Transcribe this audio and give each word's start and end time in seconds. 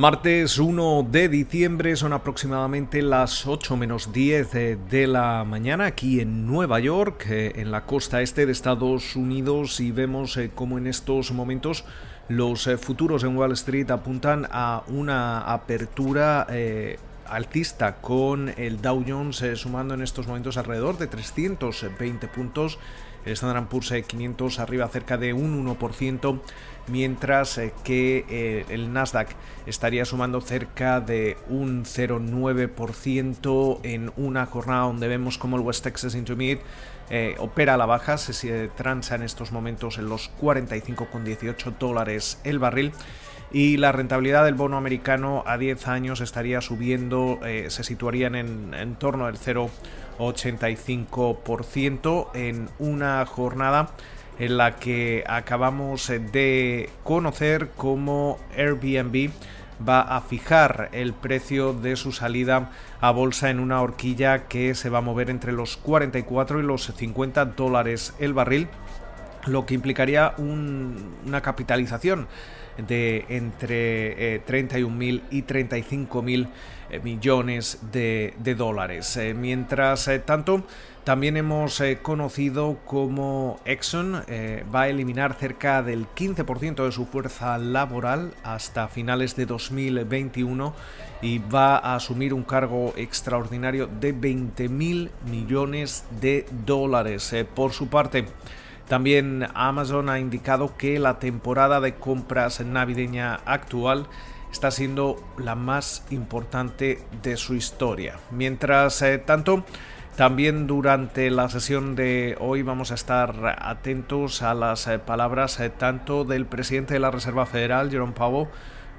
Martes 0.00 0.58
1 0.58 1.08
de 1.10 1.28
diciembre 1.28 1.94
son 1.94 2.14
aproximadamente 2.14 3.02
las 3.02 3.46
8 3.46 3.76
menos 3.76 4.14
10 4.14 4.50
de, 4.88 5.06
la 5.06 5.44
mañana 5.44 5.84
aquí 5.84 6.20
en 6.20 6.46
Nueva 6.46 6.80
York, 6.80 7.26
eh, 7.28 7.52
en 7.56 7.70
la 7.70 7.84
costa 7.84 8.22
este 8.22 8.46
de 8.46 8.52
Estados 8.52 9.14
Unidos 9.14 9.78
y 9.78 9.90
vemos 9.92 10.38
eh, 10.38 10.52
cómo 10.54 10.78
en 10.78 10.86
estos 10.86 11.32
momentos 11.32 11.84
los 12.28 12.66
eh, 12.66 12.78
futuros 12.78 13.24
en 13.24 13.36
Wall 13.36 13.52
Street 13.52 13.90
apuntan 13.90 14.48
a 14.50 14.84
una 14.88 15.40
apertura 15.40 16.46
altista 17.26 17.96
con 17.96 18.54
el 18.56 18.80
Dow 18.80 19.04
Jones 19.06 19.44
sumando 19.56 19.92
en 19.92 20.00
estos 20.00 20.26
momentos 20.26 20.56
alrededor 20.56 20.96
de 20.96 21.08
320 21.08 22.26
puntos 22.28 22.78
el 23.24 23.32
Standard 23.32 23.68
Poor's 23.68 23.92
500 24.06 24.58
arriba 24.58 24.88
cerca 24.88 25.16
de 25.16 25.32
un 25.32 25.66
1%, 25.66 26.40
mientras 26.88 27.58
eh, 27.58 27.72
que 27.84 28.24
eh, 28.28 28.64
el 28.68 28.92
Nasdaq 28.92 29.28
estaría 29.66 30.04
sumando 30.04 30.40
cerca 30.40 31.00
de 31.00 31.36
un 31.48 31.84
0,9% 31.84 33.80
en 33.82 34.12
una 34.16 34.46
jornada 34.46 34.84
donde 34.84 35.08
vemos 35.08 35.38
como 35.38 35.56
el 35.56 35.62
West 35.62 35.84
Texas 35.84 36.14
Intermediate 36.14 36.62
eh, 37.10 37.34
opera 37.38 37.74
a 37.74 37.76
la 37.76 37.86
baja, 37.86 38.18
se 38.18 38.68
transa 38.68 39.16
en 39.16 39.22
estos 39.22 39.50
momentos 39.50 39.98
en 39.98 40.08
los 40.08 40.30
45,18 40.40 41.76
dólares 41.78 42.38
el 42.44 42.60
barril 42.60 42.92
y 43.52 43.76
la 43.76 43.92
rentabilidad 43.92 44.44
del 44.44 44.54
bono 44.54 44.76
americano 44.76 45.44
a 45.46 45.56
10 45.58 45.86
años 45.88 46.20
estaría 46.20 46.60
subiendo, 46.60 47.38
se 47.68 47.84
situarían 47.84 48.34
en, 48.34 48.74
en 48.74 48.96
torno 48.96 49.26
al 49.26 49.38
0,85% 49.38 52.28
en 52.34 52.68
una 52.78 53.24
jornada 53.26 53.90
en 54.38 54.56
la 54.56 54.76
que 54.76 55.24
acabamos 55.26 56.08
de 56.08 56.88
conocer 57.04 57.68
cómo 57.76 58.38
Airbnb 58.56 59.30
va 59.86 60.00
a 60.00 60.20
fijar 60.20 60.88
el 60.92 61.12
precio 61.12 61.72
de 61.72 61.96
su 61.96 62.12
salida 62.12 62.70
a 63.00 63.10
bolsa 63.10 63.50
en 63.50 63.60
una 63.60 63.80
horquilla 63.80 64.48
que 64.48 64.74
se 64.74 64.90
va 64.90 64.98
a 64.98 65.02
mover 65.02 65.30
entre 65.30 65.52
los 65.52 65.76
44 65.76 66.60
y 66.60 66.62
los 66.62 66.86
50 66.86 67.44
dólares 67.46 68.14
el 68.18 68.34
barril, 68.34 68.68
lo 69.46 69.66
que 69.66 69.74
implicaría 69.74 70.34
una 70.38 71.40
capitalización 71.40 72.28
de 72.86 73.24
entre 73.28 74.44
31.000 74.46 75.18
eh, 75.18 75.22
y 75.30 75.42
35.000 75.42 76.48
eh, 76.90 77.00
millones 77.00 77.78
de, 77.92 78.34
dólares. 78.56 79.16
Eh, 79.16 79.34
mientras 79.34 80.10
tanto, 80.24 80.64
también 81.04 81.36
hemos 81.36 81.82
conocido 82.02 82.78
cómo 82.84 83.58
Exxon 83.64 84.22
va 84.72 84.82
a 84.82 84.88
eliminar 84.88 85.34
cerca 85.34 85.82
del 85.82 86.06
15% 86.06 86.84
de 86.84 86.92
su 86.92 87.06
fuerza 87.06 87.56
laboral 87.58 88.34
hasta 88.42 88.86
finales 88.86 89.34
de 89.34 89.46
2021 89.46 90.74
y 91.22 91.38
va 91.38 91.78
a 91.78 91.96
asumir 91.96 92.34
un 92.34 92.42
cargo 92.42 92.92
extraordinario 92.96 93.86
de 93.86 94.14
20.000 94.14 95.10
millones 95.30 96.04
de 96.20 96.46
dólares. 96.66 97.34
por 97.54 97.72
su 97.72 97.88
parte, 97.88 98.26
también 98.90 99.46
Amazon 99.54 100.08
ha 100.08 100.18
indicado 100.18 100.76
que 100.76 100.98
la 100.98 101.20
temporada 101.20 101.78
de 101.80 101.94
compras 101.94 102.60
navideña 102.60 103.36
actual 103.44 104.08
está 104.50 104.72
siendo 104.72 105.22
la 105.38 105.54
más 105.54 106.04
importante 106.10 107.00
de 107.22 107.36
su 107.36 107.54
historia. 107.54 108.16
Mientras 108.32 109.00
eh, 109.02 109.18
tanto, 109.18 109.64
también 110.16 110.66
durante 110.66 111.30
la 111.30 111.48
sesión 111.48 111.94
de 111.94 112.36
hoy 112.40 112.62
vamos 112.62 112.90
a 112.90 112.94
estar 112.94 113.56
atentos 113.60 114.42
a 114.42 114.54
las 114.54 114.88
eh, 114.88 114.98
palabras 114.98 115.60
eh, 115.60 115.70
tanto 115.70 116.24
del 116.24 116.44
presidente 116.46 116.94
de 116.94 117.00
la 117.00 117.12
Reserva 117.12 117.46
Federal, 117.46 117.92
Jerome 117.92 118.12
Powell, 118.12 118.48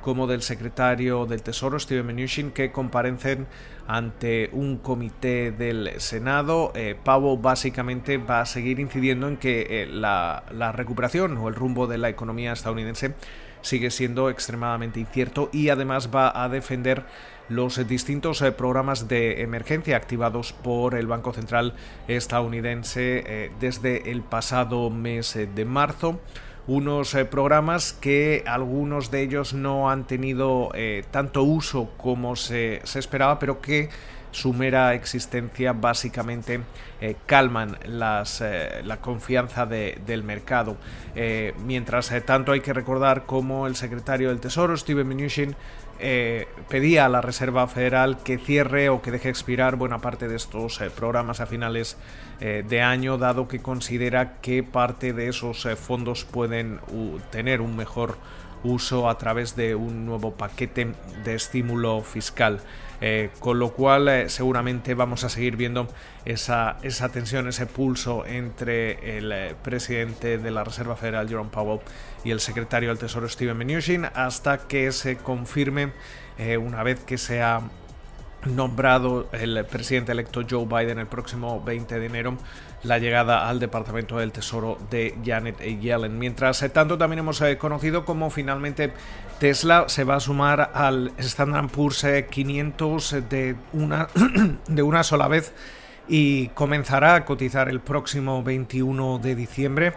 como 0.00 0.26
del 0.26 0.42
secretario 0.42 1.26
del 1.26 1.42
Tesoro, 1.42 1.78
Steven 1.78 2.06
Mnuchin, 2.06 2.50
que 2.50 2.72
comparecen 2.72 3.46
ante 3.86 4.50
un 4.52 4.78
comité 4.78 5.50
del 5.50 6.00
Senado. 6.00 6.72
Eh, 6.74 6.96
Powell 7.02 7.40
básicamente 7.40 8.18
va 8.18 8.40
a 8.40 8.46
seguir 8.46 8.80
incidiendo 8.80 9.28
en 9.28 9.36
que 9.36 9.66
eh, 9.82 9.86
la, 9.86 10.44
la 10.52 10.72
recuperación 10.72 11.36
o 11.38 11.48
el 11.48 11.54
rumbo 11.54 11.86
de 11.86 11.98
la 11.98 12.08
economía 12.08 12.52
estadounidense 12.52 13.14
sigue 13.62 13.90
siendo 13.90 14.30
extremadamente 14.30 15.00
incierto 15.00 15.50
y 15.52 15.68
además 15.68 16.10
va 16.14 16.42
a 16.42 16.48
defender 16.48 17.04
los 17.48 17.86
distintos 17.88 18.42
eh, 18.42 18.52
programas 18.52 19.08
de 19.08 19.42
emergencia 19.42 19.96
activados 19.96 20.52
por 20.52 20.94
el 20.94 21.06
Banco 21.06 21.32
Central 21.32 21.74
estadounidense 22.08 23.24
eh, 23.26 23.50
desde 23.60 24.10
el 24.10 24.22
pasado 24.22 24.88
mes 24.90 25.36
de 25.54 25.64
marzo 25.64 26.20
unos 26.66 27.14
eh, 27.14 27.24
programas 27.24 27.92
que 27.92 28.44
algunos 28.46 29.10
de 29.10 29.22
ellos 29.22 29.54
no 29.54 29.90
han 29.90 30.04
tenido 30.04 30.70
eh, 30.74 31.04
tanto 31.10 31.42
uso 31.42 31.90
como 31.96 32.36
se, 32.36 32.82
esperaba, 32.94 33.38
pero 33.38 33.60
que 33.60 33.88
su 34.30 34.52
mera 34.52 34.94
existencia 34.94 35.72
básicamente 35.72 36.60
eh, 37.00 37.16
calman 37.26 37.78
las, 37.86 38.42
la 38.84 38.98
confianza 38.98 39.66
del 39.66 40.22
mercado. 40.22 40.76
mientras 41.64 42.12
tanto 42.24 42.52
hay 42.52 42.60
que 42.60 42.72
recordar 42.72 43.24
cómo 43.26 43.66
el 43.66 43.76
secretario 43.76 44.28
del 44.28 44.40
Tesoro, 44.40 44.76
Steven 44.76 45.06
Mnuchin, 45.06 45.56
eh, 46.02 46.48
pedía 46.70 47.04
a 47.04 47.08
la 47.10 47.20
Reserva 47.20 47.66
Federal 47.68 48.22
que 48.22 48.38
cierre 48.38 48.88
o 48.88 49.02
que 49.02 49.10
deje 49.10 49.28
expirar 49.28 49.76
buena 49.76 49.98
parte 49.98 50.28
de 50.28 50.36
estos 50.36 50.80
eh, 50.80 50.88
programas 50.88 51.40
a 51.40 51.46
finales 51.46 51.98
eh, 52.40 52.64
de 52.66 52.80
año, 52.80 53.18
dado 53.18 53.48
que 53.48 53.60
considera 53.60 54.40
que 54.40 54.62
parte 54.62 55.12
de 55.12 55.28
esos 55.28 55.68
fondos 55.78 56.24
pueden 56.24 56.80
tener 57.30 57.60
un 57.60 57.76
mejor 57.76 58.16
uso 58.62 59.08
a 59.08 59.18
través 59.18 59.56
de 59.56 59.74
un 59.74 60.06
nuevo 60.06 60.32
paquete 60.34 60.92
de 61.24 61.34
estímulo 61.34 62.02
fiscal. 62.02 62.60
Eh, 63.02 63.30
con 63.38 63.58
lo 63.58 63.72
cual 63.72 64.08
eh, 64.08 64.28
seguramente 64.28 64.92
vamos 64.92 65.24
a 65.24 65.30
seguir 65.30 65.56
viendo 65.56 65.88
esa, 66.26 66.76
esa 66.82 67.08
tensión, 67.08 67.48
ese 67.48 67.64
pulso 67.64 68.26
entre 68.26 69.16
el 69.16 69.32
eh, 69.32 69.54
presidente 69.62 70.36
de 70.36 70.50
la 70.50 70.64
Reserva 70.64 70.96
Federal, 70.96 71.26
Jerome 71.26 71.48
Powell, 71.50 71.80
y 72.24 72.30
el 72.30 72.40
secretario 72.40 72.90
del 72.90 72.98
Tesoro, 72.98 73.26
Steven 73.26 73.56
Mnuchin, 73.56 74.04
hasta 74.12 74.58
que 74.68 74.92
se 74.92 75.16
confirme 75.16 75.92
una 76.58 76.82
vez 76.82 77.00
que 77.04 77.18
sea 77.18 77.60
nombrado 78.46 79.28
el 79.32 79.64
presidente 79.66 80.12
electo 80.12 80.42
Joe 80.48 80.66
Biden 80.66 80.98
el 80.98 81.06
próximo 81.06 81.62
20 81.62 81.98
de 81.98 82.06
enero 82.06 82.38
la 82.82 82.98
llegada 82.98 83.48
al 83.48 83.58
Departamento 83.60 84.18
del 84.18 84.32
Tesoro 84.32 84.78
de 84.90 85.14
Janet 85.24 85.60
Yellen. 85.60 86.18
Mientras 86.18 86.64
tanto, 86.72 86.96
también 86.96 87.18
hemos 87.20 87.40
eh, 87.42 87.58
conocido 87.58 88.04
cómo 88.04 88.30
finalmente 88.30 88.92
Tesla 89.38 89.84
se 89.88 90.04
va 90.04 90.16
a 90.16 90.20
sumar 90.20 90.70
al 90.74 91.12
Standard 91.18 91.68
Poor's 91.68 92.06
500 92.30 93.12
eh, 93.12 93.20
de 93.22 93.56
una, 93.72 94.08
de 94.66 94.82
una 94.82 95.02
sola 95.02 95.28
vez 95.28 95.52
y 96.08 96.48
comenzará 96.48 97.14
a 97.14 97.24
cotizar 97.24 97.68
el 97.68 97.80
próximo 97.80 98.42
21 98.42 99.18
de 99.18 99.34
diciembre. 99.34 99.92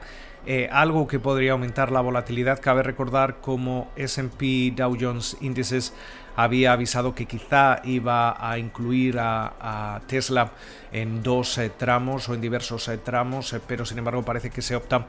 Eh, 0.45 0.67
algo 0.71 1.07
que 1.07 1.19
podría 1.19 1.53
aumentar 1.53 1.91
la 1.91 2.01
volatilidad. 2.01 2.59
Cabe 2.59 2.83
recordar 2.83 3.37
como 3.39 3.89
SP 3.95 4.75
Dow 4.75 4.97
Jones 4.99 5.37
Índices 5.39 5.93
había 6.35 6.73
avisado 6.73 7.15
que 7.15 7.25
quizá 7.27 7.81
iba 7.85 8.35
a 8.39 8.57
incluir 8.57 9.19
a, 9.19 10.01
Tesla 10.07 10.51
en 10.91 11.23
dos 11.23 11.57
eh, 11.57 11.69
tramos 11.69 12.27
o 12.27 12.33
en 12.33 12.41
diversos 12.41 12.87
eh, 12.87 12.97
tramos, 12.97 13.55
pero 13.67 13.85
sin 13.85 13.99
embargo 13.99 14.23
parece 14.23 14.49
que 14.49 14.61
se 14.61 14.75
opta 14.75 15.07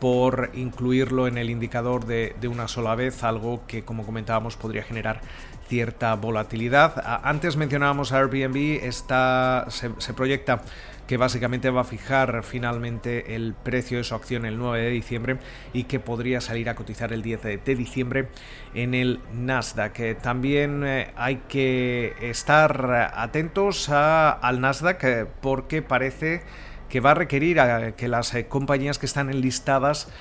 por 0.00 0.50
incluirlo 0.54 1.28
en 1.28 1.38
el 1.38 1.48
indicador 1.48 2.04
de, 2.04 2.34
una 2.46 2.68
sola 2.68 2.94
vez, 2.94 3.22
algo 3.22 3.62
que 3.66 3.84
como 3.84 4.04
comentábamos 4.04 4.56
podría 4.56 4.82
generar 4.82 5.20
cierta 5.68 6.14
volatilidad. 6.14 7.20
Antes 7.22 7.56
mencionábamos 7.56 8.12
a 8.12 8.18
Airbnb, 8.18 8.84
está, 8.84 9.66
se 9.70 10.12
proyecta 10.12 10.60
que 11.06 11.16
básicamente 11.16 11.70
va 11.70 11.82
a 11.82 11.84
fijar 11.84 12.42
finalmente 12.42 13.34
el 13.34 13.54
precio 13.54 13.98
de 13.98 14.04
su 14.04 14.14
acción 14.14 14.46
el 14.46 14.58
9 14.58 14.82
de 14.82 14.90
diciembre 14.90 15.36
y 15.72 15.84
que 15.84 16.00
podría 16.00 16.40
salir 16.40 16.68
a 16.68 16.74
cotizar 16.74 17.12
el 17.12 17.22
10 17.22 17.42
de 17.64 17.74
diciembre 17.74 18.28
en 18.74 18.94
el 18.94 19.20
Nasdaq. 19.32 20.00
Eh, 20.00 20.14
también 20.14 20.82
eh, 20.84 21.10
hay 21.16 21.42
que 21.48 22.14
estar 22.20 23.12
atentos 23.14 23.88
al 23.90 24.60
Nasdaq 24.60 25.04
eh, 25.04 25.26
porque 25.40 25.82
parece 25.82 26.42
que 26.88 27.00
va 27.00 27.10
a 27.10 27.14
requerir 27.14 27.58
que 27.96 28.06
las 28.06 28.36
compañías 28.48 28.98
que 29.00 29.06
están 29.06 29.28
enlistadas 29.28 30.12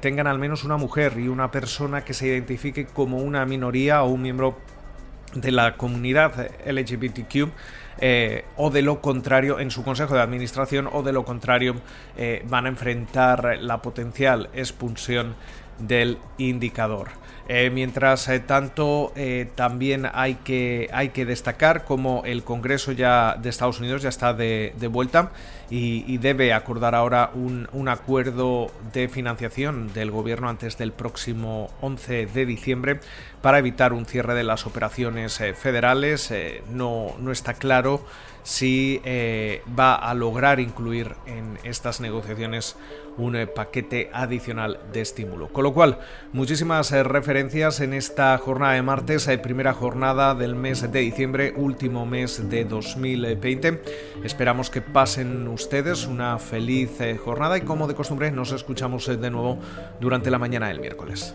tengan 0.00 0.26
al 0.26 0.38
menos 0.38 0.64
una 0.64 0.78
mujer 0.78 1.18
y 1.18 1.28
una 1.28 1.50
persona 1.50 2.04
que 2.04 2.14
se 2.14 2.28
identifique 2.28 2.86
como 2.86 3.18
una 3.18 3.44
minoría 3.44 4.02
o 4.02 4.08
un 4.08 4.22
miembro 4.22 4.56
de 5.34 5.50
la 5.50 5.76
comunidad 5.76 6.50
LGBTQ 6.64 7.50
eh, 7.98 8.44
o 8.56 8.70
de 8.70 8.82
lo 8.82 9.00
contrario 9.00 9.58
en 9.58 9.70
su 9.70 9.82
consejo 9.82 10.14
de 10.14 10.20
administración 10.20 10.88
o 10.92 11.02
de 11.02 11.12
lo 11.12 11.24
contrario 11.24 11.76
eh, 12.16 12.44
van 12.48 12.66
a 12.66 12.68
enfrentar 12.68 13.58
la 13.60 13.80
potencial 13.80 14.50
expulsión 14.52 15.34
del 15.78 16.18
indicador. 16.38 17.08
Eh, 17.48 17.70
mientras 17.70 18.28
tanto, 18.46 19.12
también 19.54 20.08
hay 20.12 20.34
que, 20.36 20.88
hay 20.92 21.10
que 21.10 21.24
destacar 21.24 21.84
como 21.84 22.22
el 22.24 22.42
Congreso 22.42 22.90
ya 22.90 23.36
de 23.40 23.50
Estados 23.50 23.78
Unidos 23.78 24.02
ya 24.02 24.08
está 24.08 24.34
de, 24.34 24.72
vuelta 24.90 25.30
y, 25.70 26.16
debe 26.18 26.52
acordar 26.52 26.96
ahora 26.96 27.30
un, 27.34 27.68
un, 27.72 27.88
acuerdo 27.88 28.72
de 28.92 29.08
financiación 29.08 29.92
del 29.92 30.10
gobierno 30.10 30.48
antes 30.48 30.76
del 30.76 30.92
próximo 30.92 31.70
11 31.82 32.26
de 32.26 32.46
diciembre 32.46 33.00
para 33.46 33.60
evitar 33.60 33.92
un 33.92 34.06
cierre 34.06 34.34
de 34.34 34.42
las 34.42 34.66
operaciones 34.66 35.40
federales. 35.54 36.34
no, 36.68 37.14
no 37.20 37.30
está 37.30 37.54
claro 37.54 38.04
si 38.42 39.00
va 39.78 39.94
a 39.94 40.14
lograr 40.14 40.58
incluir 40.58 41.14
en 41.26 41.56
estas 41.62 42.00
negociaciones 42.00 42.74
un 43.18 43.36
eh, 43.36 43.46
paquete 43.46 44.10
adicional 44.12 44.80
de 44.92 45.00
estímulo. 45.00 45.46
Con 45.48 45.62
lo 45.62 45.72
cual, 45.72 46.00
muchísimas 46.32 46.90
eh, 46.90 47.04
referencias 47.04 47.78
en 47.78 47.94
esta 47.94 48.36
jornada 48.38 48.74
de 48.74 48.82
martes, 48.82 49.28
eh, 49.28 49.38
primera 49.38 49.72
jornada 49.72 50.34
del 50.34 50.56
mes 50.56 50.90
de 50.90 50.98
diciembre, 50.98 51.52
último 51.56 52.04
mes 52.04 52.50
de 52.50 52.64
2020. 52.64 53.80
Esperamos 54.24 54.70
que 54.70 54.82
pasen 54.82 55.46
ustedes 55.46 56.08
una 56.08 56.40
feliz 56.40 56.98
jornada 57.22 57.56
y 57.58 57.60
como 57.60 57.86
de 57.86 57.94
costumbre 57.94 58.32
nos 58.32 58.50
escuchamos 58.50 59.06
de 59.06 59.30
nuevo 59.30 59.60
durante 60.00 60.32
la 60.32 60.40
mañana 60.40 60.66
del 60.66 60.80
miércoles. 60.80 61.34